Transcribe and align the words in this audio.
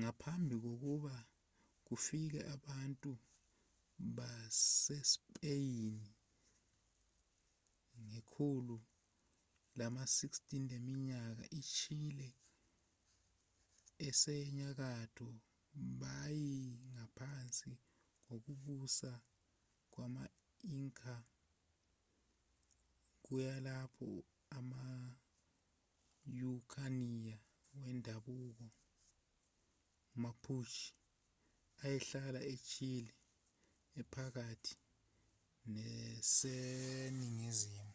ngaphambi 0.00 0.54
kokuba 0.64 1.14
kufike 1.86 2.40
abantu 2.54 3.10
basespeyini 4.16 6.10
ngekhulu 8.06 8.76
lama-16 9.78 10.60
leminyaka 10.70 11.44
ichile 11.60 12.28
esenyakatho 14.06 15.28
beyingaphansi 16.00 17.70
kokubusa 18.26 19.10
kwama-inca 19.92 21.14
kuyilapho 23.24 24.08
ama-araucania 24.58 27.36
wendabuko 27.80 28.64
mapuche 30.22 30.86
ayehlala 31.84 32.40
echile 32.54 33.12
ephakathi 34.00 34.74
neseningizimu 35.74 37.94